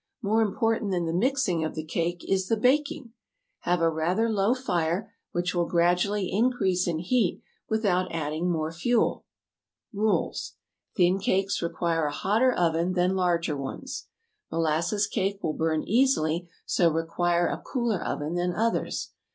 [0.23, 3.11] "More important than the mixing of the cake is the baking.
[3.59, 7.39] "Have a rather low fire, which will grad u al ly increase in heat
[7.69, 9.25] without adding more fuel.
[9.93, 10.53] [Illustration: "Now I'll explain."] "Rules:
[10.95, 14.07] "Thin cakes require a hotter oven than larger ones.
[14.51, 19.11] "Molasses cakes will burn easily, so require a cooler oven than others.